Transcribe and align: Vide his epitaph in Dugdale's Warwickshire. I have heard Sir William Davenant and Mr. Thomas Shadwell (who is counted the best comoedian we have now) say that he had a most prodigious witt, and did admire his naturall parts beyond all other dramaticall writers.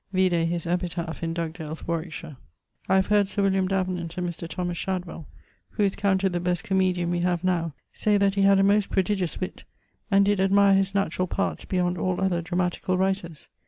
Vide 0.11 0.47
his 0.47 0.65
epitaph 0.65 1.21
in 1.21 1.31
Dugdale's 1.31 1.87
Warwickshire. 1.87 2.35
I 2.89 2.95
have 2.95 3.05
heard 3.05 3.27
Sir 3.27 3.43
William 3.43 3.67
Davenant 3.67 4.17
and 4.17 4.27
Mr. 4.27 4.47
Thomas 4.47 4.75
Shadwell 4.79 5.27
(who 5.73 5.83
is 5.83 5.95
counted 5.95 6.31
the 6.33 6.39
best 6.39 6.63
comoedian 6.63 7.11
we 7.11 7.19
have 7.19 7.43
now) 7.43 7.75
say 7.93 8.17
that 8.17 8.33
he 8.33 8.41
had 8.41 8.57
a 8.57 8.63
most 8.63 8.89
prodigious 8.89 9.39
witt, 9.39 9.63
and 10.09 10.25
did 10.25 10.39
admire 10.39 10.73
his 10.73 10.95
naturall 10.95 11.27
parts 11.27 11.65
beyond 11.65 11.99
all 11.99 12.19
other 12.19 12.41
dramaticall 12.41 12.97
writers. 12.97 13.49